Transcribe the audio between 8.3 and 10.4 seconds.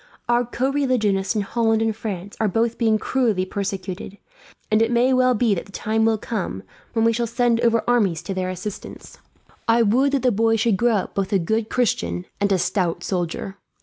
their assistance. "I would that the